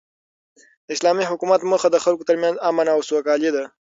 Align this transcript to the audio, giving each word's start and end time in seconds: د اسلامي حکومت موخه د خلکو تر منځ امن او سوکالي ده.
د 0.85 0.87
اسلامي 0.95 1.25
حکومت 1.31 1.61
موخه 1.69 1.87
د 1.91 1.97
خلکو 2.03 2.27
تر 2.29 2.35
منځ 2.43 2.55
امن 2.69 2.87
او 2.95 2.99
سوکالي 3.09 3.49
ده. 3.55 3.63